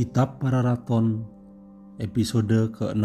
Kitab 0.00 0.40
Para 0.40 0.64
Raton 0.64 1.28
episode 2.00 2.72
ke-6 2.72 3.04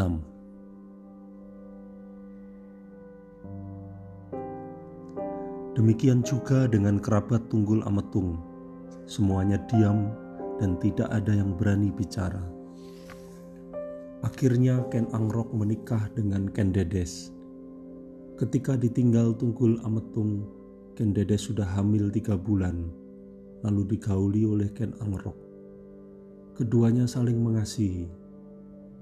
Demikian 5.75 6.23
juga 6.23 6.71
dengan 6.71 7.03
kerabat 7.03 7.51
Tunggul 7.51 7.83
Ametung. 7.83 8.39
Semuanya 9.11 9.59
diam 9.67 10.07
dan 10.63 10.79
tidak 10.79 11.11
ada 11.11 11.35
yang 11.35 11.51
berani 11.59 11.91
bicara 11.91 12.54
Akhirnya 14.25 14.81
Ken 14.89 15.05
Angrok 15.13 15.53
menikah 15.53 16.09
dengan 16.17 16.49
Ken 16.49 16.73
Dedes 16.73 17.29
Ketika 18.41 18.73
ditinggal 18.73 19.37
Tunggul 19.37 19.77
Ametung 19.85 20.49
Ken 20.97 21.13
Dedes 21.13 21.45
sudah 21.45 21.69
hamil 21.77 22.09
tiga 22.09 22.33
bulan 22.33 22.89
Lalu 23.61 23.95
digauli 23.95 24.49
oleh 24.49 24.73
Ken 24.73 24.97
Angrok 24.97 25.45
Keduanya 26.55 27.03
saling 27.03 27.35
mengasihi. 27.43 28.07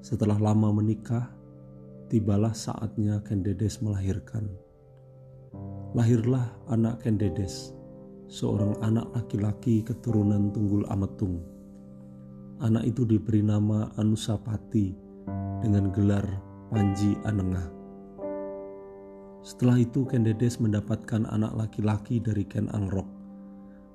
Setelah 0.02 0.42
lama 0.42 0.74
menikah, 0.74 1.30
tibalah 2.10 2.50
saatnya 2.50 3.22
Kendedes 3.22 3.78
melahirkan. 3.78 4.50
Lahirlah 5.94 6.50
anak 6.74 7.06
Kendedes, 7.06 7.78
seorang 8.26 8.74
anak 8.82 9.06
laki-laki 9.14 9.86
keturunan 9.86 10.50
Tunggul 10.50 10.82
Ametung. 10.90 11.46
Anak 12.58 12.90
itu 12.90 13.06
diberi 13.06 13.46
nama 13.46 13.94
Anusapati 14.02 15.13
dengan 15.64 15.88
gelar 15.96 16.28
Panji 16.68 17.16
Anengah. 17.24 17.72
Setelah 19.40 19.80
itu 19.80 20.04
Kendedes 20.04 20.60
mendapatkan 20.60 21.24
anak 21.24 21.56
laki-laki 21.56 22.20
dari 22.20 22.44
Ken 22.44 22.68
Angrok 22.76 23.08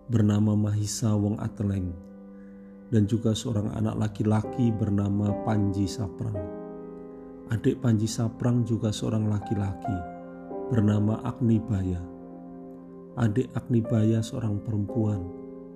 bernama 0.09 0.57
Mahisa 0.57 1.13
Wong 1.13 1.37
Ateleng 1.37 1.93
dan 2.89 3.05
juga 3.05 3.37
seorang 3.37 3.77
anak 3.77 4.01
laki-laki 4.01 4.73
bernama 4.73 5.37
Panji 5.45 5.85
Saprang. 5.85 6.41
Adik 7.53 7.85
Panji 7.85 8.09
Saprang 8.09 8.65
juga 8.65 8.89
seorang 8.89 9.29
laki-laki 9.29 9.97
bernama 10.73 11.21
Agnibaya. 11.21 12.01
Adik 13.21 13.53
Agnibaya 13.53 14.25
seorang 14.25 14.65
perempuan 14.65 15.21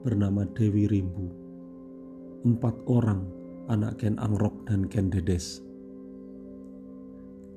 bernama 0.01 0.49
Dewi 0.57 0.89
Rimbu. 0.89 1.29
Empat 2.49 2.77
orang 2.89 3.25
anak 3.69 4.01
Ken 4.01 4.17
Angrok 4.21 4.69
dan 4.69 4.89
Ken 4.89 5.09
Dedes. 5.09 5.72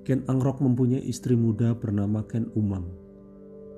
Ken 0.06 0.22
Angrok 0.30 0.62
mempunyai 0.62 1.02
istri 1.02 1.34
muda 1.34 1.74
bernama 1.74 2.22
Ken 2.30 2.48
Umang. 2.54 2.86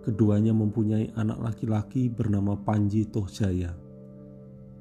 Keduanya 0.04 0.52
mempunyai 0.52 1.16
anak 1.16 1.40
laki-laki 1.40 2.12
bernama 2.12 2.60
Panji 2.60 3.08
Tohjaya 3.08 3.88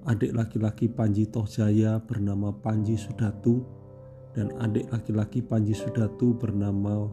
adik 0.07 0.39
laki-laki 0.39 0.87
Panji 0.87 1.27
Tohjaya 1.27 1.99
bernama 1.99 2.55
Panji 2.55 2.95
Sudatu 2.95 3.67
dan 4.39 4.55
adik 4.63 4.87
laki-laki 4.95 5.43
Panji 5.43 5.75
Sudatu 5.75 6.39
bernama 6.39 7.11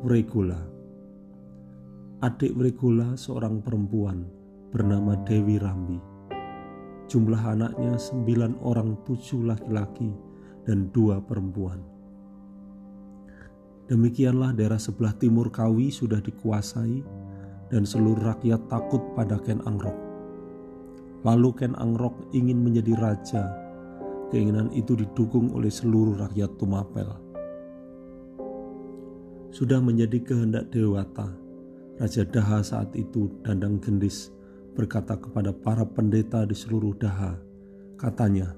Wregola. 0.00 0.56
Adik 2.24 2.56
Wregola 2.56 3.12
seorang 3.20 3.60
perempuan 3.60 4.24
bernama 4.72 5.20
Dewi 5.28 5.60
Rambi. 5.60 6.00
Jumlah 7.12 7.42
anaknya 7.44 8.00
sembilan 8.00 8.56
orang 8.64 9.04
tujuh 9.04 9.44
laki-laki 9.44 10.08
dan 10.64 10.88
dua 10.96 11.20
perempuan. 11.20 11.99
Demikianlah 13.90 14.54
daerah 14.54 14.78
sebelah 14.78 15.12
timur 15.18 15.50
Kawi 15.50 15.90
sudah 15.90 16.22
dikuasai 16.22 17.02
dan 17.74 17.82
seluruh 17.82 18.22
rakyat 18.22 18.70
takut 18.70 19.02
pada 19.18 19.34
Ken 19.42 19.58
Angrok 19.66 20.10
Lalu 21.20 21.52
Ken 21.52 21.76
Angrok 21.76 22.16
ingin 22.32 22.64
menjadi 22.64 22.96
raja. 22.96 23.44
Keinginan 24.32 24.72
itu 24.72 24.96
didukung 24.96 25.52
oleh 25.52 25.68
seluruh 25.68 26.16
rakyat 26.16 26.56
Tumapel. 26.56 27.08
Sudah 29.50 29.82
menjadi 29.82 30.22
kehendak 30.22 30.70
Dewata, 30.70 31.28
Raja 31.98 32.22
Daha 32.24 32.62
saat 32.62 32.94
itu 32.94 33.28
Dandang 33.42 33.82
Gendis 33.82 34.30
berkata 34.72 35.18
kepada 35.18 35.50
para 35.50 35.82
pendeta 35.82 36.46
di 36.46 36.54
seluruh 36.54 36.94
Daha, 36.96 37.36
katanya, 37.98 38.54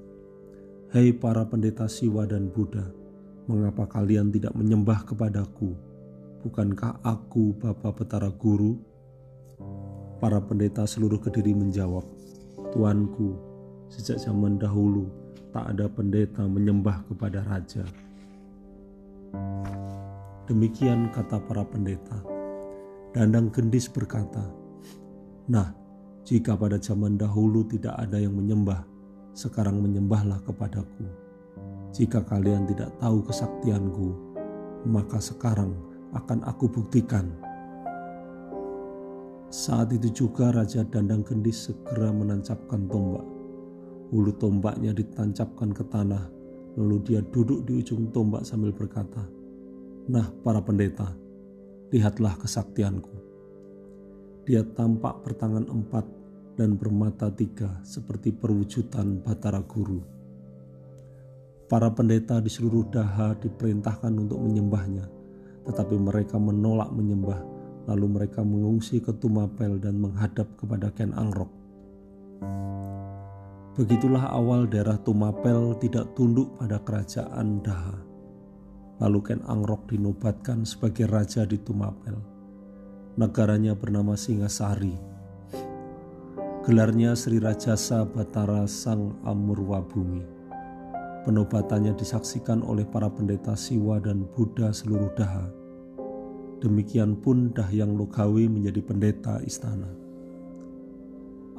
Hei 0.93 1.09
para 1.09 1.41
pendeta 1.49 1.89
Siwa 1.89 2.29
dan 2.29 2.53
Buddha, 2.53 2.85
mengapa 3.47 3.83
kalian 3.89 4.31
tidak 4.31 4.55
menyembah 4.55 5.03
kepadaku? 5.03 5.75
Bukankah 6.43 6.99
aku 7.03 7.55
Bapak 7.59 8.03
Petara 8.03 8.31
Guru? 8.31 8.79
Para 10.19 10.39
pendeta 10.39 10.87
seluruh 10.87 11.19
kediri 11.19 11.51
menjawab, 11.51 12.07
Tuanku, 12.71 13.35
sejak 13.91 14.19
zaman 14.19 14.55
dahulu 14.55 15.11
tak 15.51 15.75
ada 15.75 15.91
pendeta 15.91 16.47
menyembah 16.47 17.03
kepada 17.11 17.43
raja. 17.43 17.83
Demikian 20.47 21.11
kata 21.11 21.39
para 21.43 21.63
pendeta. 21.67 22.19
Dandang 23.13 23.51
Gendis 23.51 23.87
berkata, 23.91 24.43
Nah, 25.47 25.75
jika 26.23 26.55
pada 26.55 26.79
zaman 26.79 27.19
dahulu 27.19 27.67
tidak 27.67 27.99
ada 27.99 28.15
yang 28.15 28.35
menyembah, 28.35 28.87
sekarang 29.35 29.83
menyembahlah 29.83 30.39
kepadaku. 30.47 31.22
Jika 31.93 32.25
kalian 32.25 32.65
tidak 32.65 32.97
tahu 32.97 33.21
kesaktianku, 33.21 34.07
maka 34.89 35.21
sekarang 35.21 35.77
akan 36.17 36.41
aku 36.43 36.65
buktikan 36.65 37.29
saat 39.53 39.93
itu 39.93 40.25
juga 40.25 40.49
Raja 40.49 40.81
Dandang 40.81 41.21
Gendis 41.21 41.69
segera 41.69 42.09
menancapkan 42.09 42.89
tombak. 42.89 43.21
Ulu 44.09 44.33
tombaknya 44.41 44.97
ditancapkan 44.97 45.69
ke 45.69 45.85
tanah, 45.93 46.25
lalu 46.73 46.97
dia 47.05 47.21
duduk 47.21 47.61
di 47.61 47.77
ujung 47.77 48.09
tombak 48.09 48.49
sambil 48.49 48.73
berkata, 48.73 49.21
Nah 50.09 50.25
para 50.41 50.57
pendeta, 50.57 51.13
lihatlah 51.93 52.33
kesaktianku. 52.41 53.13
Dia 54.49 54.65
tampak 54.73 55.21
bertangan 55.21 55.69
empat 55.69 56.09
dan 56.57 56.73
bermata 56.73 57.29
tiga 57.29 57.77
seperti 57.85 58.33
perwujudan 58.33 59.21
Batara 59.21 59.61
Guru. 59.61 60.01
Para 61.73 61.89
pendeta 61.89 62.37
di 62.37 62.53
seluruh 62.53 62.85
daha 62.93 63.33
diperintahkan 63.41 64.13
untuk 64.13 64.37
menyembahnya, 64.37 65.09
tetapi 65.65 65.97
mereka 65.97 66.37
menolak 66.37 66.93
menyembah 66.93 67.53
Lalu 67.83 68.05
mereka 68.07 68.39
mengungsi 68.47 69.03
ke 69.03 69.11
Tumapel 69.19 69.75
dan 69.83 69.99
menghadap 69.99 70.47
kepada 70.55 70.87
Ken 70.95 71.11
Angrok. 71.11 71.51
Begitulah 73.75 74.31
awal 74.31 74.69
daerah 74.69 74.95
Tumapel 75.01 75.75
tidak 75.83 76.15
tunduk 76.15 76.55
pada 76.55 76.79
kerajaan 76.79 77.59
Daha. 77.59 77.97
Lalu 79.03 79.19
Ken 79.25 79.41
Angrok 79.49 79.91
dinobatkan 79.91 80.63
sebagai 80.63 81.11
raja 81.11 81.43
di 81.43 81.59
Tumapel. 81.59 82.15
Negaranya 83.19 83.75
bernama 83.75 84.15
Singasari. 84.15 84.95
Gelarnya 86.63 87.11
Sri 87.19 87.43
Rajasa 87.43 88.07
Batara 88.07 88.63
Sang 88.63 89.19
Amurwa 89.27 89.83
Bumi. 89.83 90.32
Penobatannya 91.23 91.95
disaksikan 91.95 92.61
oleh 92.63 92.83
para 92.83 93.07
pendeta 93.07 93.55
Siwa 93.55 93.99
dan 94.03 94.27
Buddha 94.35 94.75
seluruh 94.75 95.11
Daha 95.15 95.63
Demikian 96.63 97.19
pun 97.19 97.51
Dahyang 97.51 97.99
Logawi 97.99 98.47
menjadi 98.47 98.79
pendeta 98.79 99.43
istana. 99.43 99.91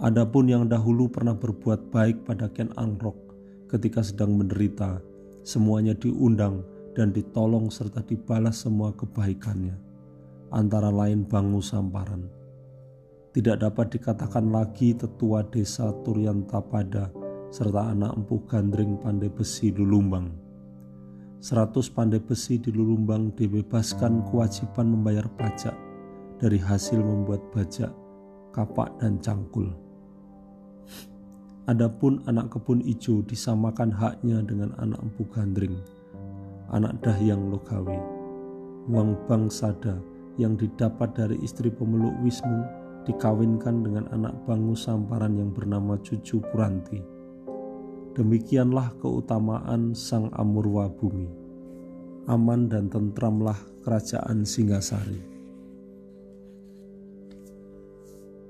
Adapun 0.00 0.48
yang 0.48 0.64
dahulu 0.64 1.12
pernah 1.12 1.36
berbuat 1.36 1.92
baik 1.92 2.24
pada 2.24 2.48
Ken 2.48 2.72
Angrok 2.80 3.36
ketika 3.68 4.00
sedang 4.00 4.32
menderita, 4.32 5.04
semuanya 5.44 5.92
diundang 5.92 6.64
dan 6.96 7.12
ditolong 7.12 7.68
serta 7.68 8.00
dibalas 8.00 8.64
semua 8.64 8.96
kebaikannya, 8.96 9.76
antara 10.56 10.88
lain 10.88 11.28
Bangu 11.28 11.60
Samparan. 11.60 12.24
Tidak 13.36 13.60
dapat 13.60 14.00
dikatakan 14.00 14.48
lagi 14.48 14.96
tetua 14.96 15.44
desa 15.52 15.92
Turyan 16.00 16.48
Tapada 16.48 17.12
serta 17.54 17.94
anak 17.94 18.18
empuh 18.18 18.42
gandring 18.50 18.98
pandai 18.98 19.30
besi 19.30 19.70
Lulumbang 19.70 20.26
Seratus 21.38 21.86
pandai 21.86 22.18
besi 22.18 22.58
di 22.58 22.74
Lulumbang 22.74 23.30
dibebaskan 23.38 24.26
kewajiban 24.26 24.90
membayar 24.90 25.22
pajak 25.38 25.76
dari 26.42 26.58
hasil 26.58 26.98
membuat 26.98 27.46
bajak, 27.54 27.94
kapak, 28.50 28.98
dan 28.98 29.22
cangkul. 29.22 29.70
Adapun 31.70 32.26
anak 32.26 32.50
kebun 32.50 32.82
ijo 32.82 33.22
disamakan 33.22 33.94
haknya 33.94 34.42
dengan 34.42 34.74
anak 34.82 34.98
empu 35.04 35.22
gandring, 35.30 35.78
anak 36.74 36.98
dahyang 37.06 37.54
logawi. 37.54 38.02
Uang 38.90 39.14
bang 39.30 39.46
sada 39.46 40.02
yang 40.42 40.58
didapat 40.58 41.14
dari 41.14 41.38
istri 41.44 41.70
pemeluk 41.70 42.18
Wisnu 42.24 42.66
dikawinkan 43.06 43.84
dengan 43.84 44.10
anak 44.10 44.34
bangu 44.42 44.74
samparan 44.74 45.38
yang 45.38 45.54
bernama 45.54 45.94
Cucu 46.02 46.42
Puranti. 46.50 47.13
Demikianlah 48.14 48.94
keutamaan 49.02 49.90
Sang 49.90 50.30
Amurwa 50.38 50.86
bumi. 50.86 51.26
Aman 52.30 52.70
dan 52.70 52.86
tentramlah 52.86 53.58
kerajaan 53.82 54.46
Singasari. 54.46 55.18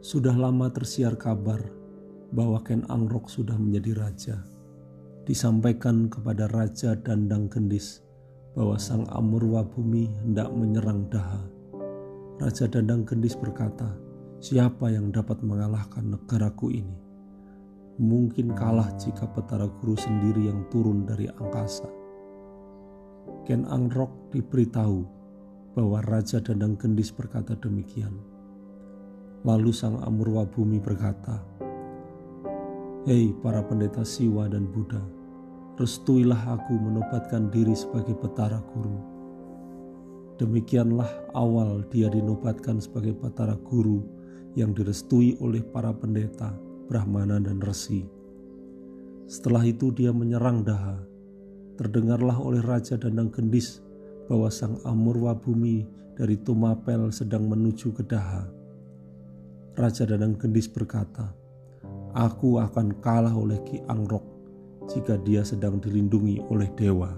Sudah 0.05 0.37
lama 0.37 0.69
tersiar 0.69 1.17
kabar 1.17 1.65
bahwa 2.29 2.61
Ken 2.61 2.85
Angrok 2.93 3.33
sudah 3.33 3.57
menjadi 3.57 3.97
raja. 3.97 4.37
Disampaikan 5.25 6.13
kepada 6.13 6.45
Raja 6.53 6.93
Dandang 7.01 7.49
Gendis 7.49 8.05
bahwa 8.53 8.77
Sang 8.77 9.09
Amurwa 9.09 9.65
bumi 9.65 10.13
hendak 10.21 10.53
menyerang 10.53 11.09
Daha. 11.09 11.41
Raja 12.37 12.69
Dandang 12.69 13.09
Gendis 13.09 13.33
berkata, 13.33 13.97
siapa 14.45 14.93
yang 14.93 15.09
dapat 15.09 15.41
mengalahkan 15.41 16.13
negaraku 16.13 16.85
ini? 16.85 17.04
Mungkin 17.99 18.59
kalah 18.59 18.91
jika 18.99 19.23
petara 19.31 19.71
guru 19.71 19.95
sendiri 19.95 20.51
yang 20.51 20.67
turun 20.67 21.07
dari 21.07 21.31
angkasa. 21.31 21.87
Ken 23.47 23.63
Angrok 23.71 24.35
diberitahu 24.35 25.07
bahwa 25.79 26.03
Raja 26.03 26.43
Dandang 26.43 26.75
Gendis 26.75 27.15
berkata 27.15 27.55
demikian. 27.55 28.15
Lalu 29.45 29.71
Sang 29.77 30.01
Amurwa 30.01 30.49
Bumi 30.49 30.81
berkata, 30.81 31.45
Hei 33.05 33.37
para 33.45 33.61
pendeta 33.61 34.01
Siwa 34.01 34.49
dan 34.49 34.65
Buddha, 34.73 35.05
restuilah 35.77 36.57
aku 36.57 36.73
menobatkan 36.81 37.53
diri 37.53 37.77
sebagai 37.77 38.17
petara 38.17 38.65
guru. 38.73 38.97
Demikianlah 40.41 41.37
awal 41.37 41.85
dia 41.93 42.09
dinobatkan 42.09 42.81
sebagai 42.81 43.13
petara 43.13 43.55
guru 43.61 44.01
yang 44.57 44.73
direstui 44.73 45.37
oleh 45.45 45.61
para 45.61 45.93
pendeta 45.93 46.64
Brahmana 46.87 47.41
dan 47.41 47.61
Resi. 47.61 48.05
Setelah 49.25 49.65
itu 49.65 49.89
dia 49.91 50.13
menyerang 50.13 50.63
Daha. 50.63 51.01
Terdengarlah 51.75 52.39
oleh 52.39 52.63
Raja 52.63 52.95
Dandang 52.95 53.35
Gendis 53.35 53.83
bahwa 54.31 54.47
sang 54.53 54.79
Amurwa 54.87 55.35
bumi 55.35 55.85
dari 56.15 56.39
Tumapel 56.39 57.11
sedang 57.11 57.51
menuju 57.51 57.91
ke 57.97 58.07
Daha. 58.07 58.47
Raja 59.75 60.07
Dandang 60.07 60.39
Gendis 60.39 60.71
berkata, 60.71 61.35
Aku 62.15 62.63
akan 62.63 63.03
kalah 63.03 63.35
oleh 63.35 63.59
Ki 63.67 63.83
Angrok 63.91 64.23
jika 64.87 65.19
dia 65.19 65.43
sedang 65.43 65.83
dilindungi 65.83 66.39
oleh 66.47 66.71
dewa. 66.79 67.11